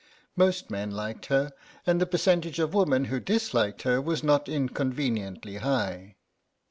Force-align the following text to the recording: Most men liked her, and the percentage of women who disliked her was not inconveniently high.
Most 0.35 0.71
men 0.71 0.89
liked 0.89 1.27
her, 1.27 1.51
and 1.85 2.01
the 2.01 2.07
percentage 2.07 2.57
of 2.57 2.73
women 2.73 3.05
who 3.05 3.19
disliked 3.19 3.83
her 3.83 4.01
was 4.01 4.23
not 4.23 4.49
inconveniently 4.49 5.57
high. 5.57 6.15